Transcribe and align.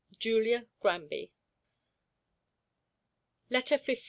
JULIA 0.17 0.65
GRANBY. 0.79 1.31
LETTER 3.51 3.77
LII. 3.87 3.97